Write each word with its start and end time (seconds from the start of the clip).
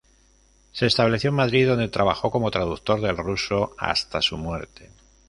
Se 0.71 0.87
estableció 0.87 1.29
en 1.29 1.35
Madrid, 1.35 1.67
donde 1.67 1.87
trabajó 1.87 2.31
como 2.31 2.49
traductor 2.49 3.01
del 3.01 3.17
ruso 3.17 3.75
hasta 3.77 4.19
su 4.23 4.35
muerte. 4.35 4.89